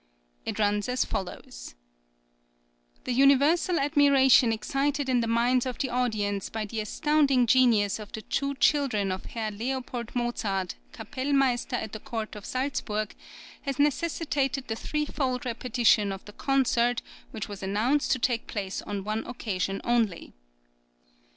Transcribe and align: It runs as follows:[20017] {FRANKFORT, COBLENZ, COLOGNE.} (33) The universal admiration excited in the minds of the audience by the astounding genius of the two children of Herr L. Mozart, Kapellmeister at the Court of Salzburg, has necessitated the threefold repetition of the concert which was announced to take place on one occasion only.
It 0.45 0.57
runs 0.57 0.89
as 0.89 1.05
follows:[20017] 1.05 1.45
{FRANKFORT, 1.45 1.75
COBLENZ, 1.93 2.73
COLOGNE.} 2.73 3.05
(33) 3.05 3.05
The 3.05 3.19
universal 3.19 3.79
admiration 3.79 4.51
excited 4.51 5.09
in 5.09 5.19
the 5.19 5.27
minds 5.27 5.65
of 5.67 5.77
the 5.77 5.91
audience 5.91 6.49
by 6.49 6.65
the 6.65 6.79
astounding 6.79 7.45
genius 7.45 7.99
of 7.99 8.11
the 8.11 8.23
two 8.23 8.55
children 8.55 9.11
of 9.11 9.25
Herr 9.27 9.51
L. 9.59 9.83
Mozart, 10.15 10.73
Kapellmeister 10.91 11.75
at 11.75 11.91
the 11.91 11.99
Court 11.99 12.35
of 12.35 12.47
Salzburg, 12.47 13.13
has 13.61 13.77
necessitated 13.77 14.67
the 14.67 14.75
threefold 14.75 15.45
repetition 15.45 16.11
of 16.11 16.25
the 16.25 16.33
concert 16.33 17.03
which 17.29 17.47
was 17.47 17.61
announced 17.61 18.11
to 18.13 18.17
take 18.17 18.47
place 18.47 18.81
on 18.81 19.03
one 19.03 19.23
occasion 19.27 19.79
only. 19.83 20.33